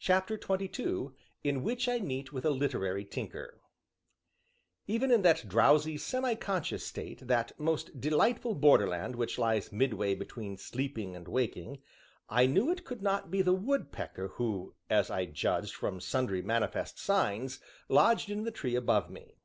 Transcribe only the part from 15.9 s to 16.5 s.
sundry